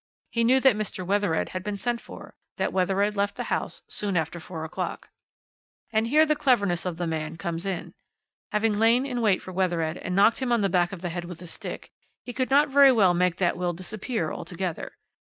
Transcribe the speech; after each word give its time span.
He 0.31 0.43
knew 0.43 0.59
that 0.61 0.75
Mr. 0.75 1.05
Wethered 1.05 1.49
had 1.49 1.61
been 1.63 1.77
sent 1.77 2.01
for, 2.01 2.33
that 2.57 2.73
Wethered 2.73 3.15
left 3.15 3.35
the 3.35 3.43
house 3.53 3.83
soon 3.87 4.17
after 4.17 4.39
four 4.39 4.63
o'clock. 4.65 5.11
"And 5.91 6.07
here 6.07 6.25
the 6.25 6.35
cleverness 6.35 6.87
of 6.87 6.97
the 6.97 7.05
man 7.05 7.37
comes 7.37 7.67
in. 7.67 7.93
Having 8.51 8.79
lain 8.79 9.05
in 9.05 9.21
wait 9.21 9.43
for 9.43 9.51
Wethered 9.51 9.97
and 9.97 10.15
knocked 10.15 10.39
him 10.39 10.51
on 10.51 10.61
the 10.61 10.69
back 10.69 10.91
of 10.91 11.01
the 11.03 11.09
head 11.09 11.25
with 11.25 11.39
a 11.43 11.45
stick, 11.45 11.91
he 12.23 12.33
could 12.33 12.49
not 12.49 12.69
very 12.69 12.91
well 12.91 13.13
make 13.13 13.35
that 13.35 13.55
will 13.55 13.73
disappear 13.73 14.33
altogether. 14.33 14.93